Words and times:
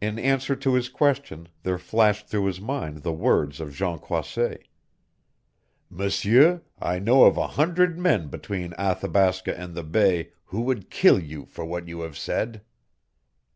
In 0.00 0.16
answer 0.16 0.54
to 0.54 0.74
his 0.74 0.88
question 0.88 1.48
there 1.64 1.76
flashed 1.76 2.28
through 2.28 2.44
his 2.44 2.60
mind 2.60 2.98
the 2.98 3.12
words 3.12 3.60
of 3.60 3.74
Jean 3.74 3.98
Croisset: 3.98 4.68
"M'seur, 5.90 6.62
I 6.80 7.00
know 7.00 7.24
of 7.24 7.36
a 7.36 7.48
hundred 7.48 7.98
men 7.98 8.28
between 8.28 8.74
Athabasca 8.78 9.58
and 9.58 9.74
the 9.74 9.82
bay 9.82 10.30
who 10.44 10.60
would 10.60 10.88
kill 10.88 11.18
you 11.18 11.46
for 11.46 11.64
what 11.64 11.88
you 11.88 12.02
have 12.02 12.16
said." 12.16 12.62